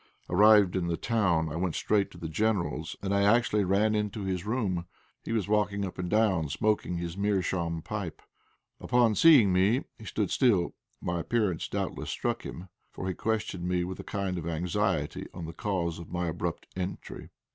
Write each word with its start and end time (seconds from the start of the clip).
Arrived 0.31 0.75
in 0.75 0.87
the 0.87 0.97
town 0.97 1.47
I 1.51 1.55
went 1.57 1.75
straight 1.75 2.09
to 2.09 2.17
the 2.17 2.27
General's, 2.27 2.95
and 3.03 3.13
I 3.13 3.21
actually 3.21 3.63
ran 3.63 3.93
into 3.93 4.23
his 4.23 4.47
room. 4.47 4.87
He 5.23 5.31
was 5.31 5.47
walking 5.47 5.85
up 5.85 5.99
and 5.99 6.09
down, 6.09 6.49
smoking 6.49 6.97
his 6.97 7.15
meerschaum 7.15 7.83
pipe. 7.83 8.23
Upon 8.79 9.13
seeing 9.13 9.53
me 9.53 9.83
he 9.99 10.05
stood 10.05 10.31
still; 10.31 10.73
my 11.01 11.19
appearance 11.19 11.67
doubtless 11.67 12.09
struck 12.09 12.41
him, 12.43 12.69
for 12.89 13.07
he 13.07 13.13
questioned 13.13 13.67
me 13.67 13.83
with 13.83 13.99
a 13.99 14.03
kind 14.03 14.39
of 14.39 14.47
anxiety 14.47 15.27
on 15.35 15.45
the 15.45 15.53
cause 15.53 15.99
of 15.99 16.11
my 16.11 16.29
abrupt 16.29 16.65
entry. 16.75 17.29